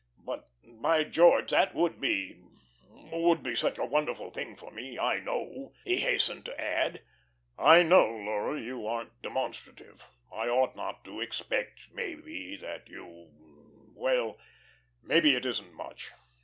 [0.25, 1.51] But, by George!
[1.51, 2.41] That would be
[3.13, 4.97] would be such a wonderful thing for me.
[4.97, 7.03] I know," he hastened to add,
[7.55, 10.03] "I know, Laura, you aren't demonstrative.
[10.33, 13.29] I ought not to expect, maybe, that you
[13.93, 14.39] Well,
[15.03, 16.09] maybe it isn't much.